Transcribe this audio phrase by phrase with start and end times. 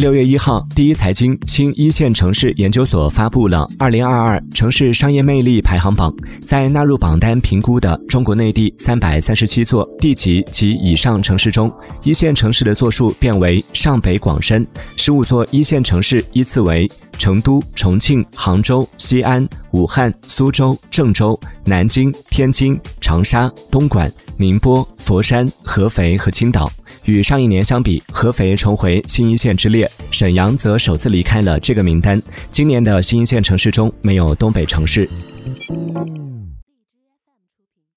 [0.00, 6.10] 六月一号，第一财经新一线城市研究所发布了《二零二二城市商业魅力排行榜》。
[6.40, 11.70] 在纳入榜单评估的中国内地三百三十七座地级及以上城市中，
[12.02, 14.66] 一线城市的座数变为上北广深，
[14.96, 24.10] 十五座一线城市依次为成都、重庆、杭州、西安、武汉、苏州、郑州、南京、天津、长沙、东莞、
[24.40, 26.72] 宁波、佛山、合肥和青岛。
[27.04, 32.20] 与上一年相比，合肥重回新一线之列，沈阳则首次离开了这个名单。
[32.50, 35.06] 今年的新一线城市中没有东北城市。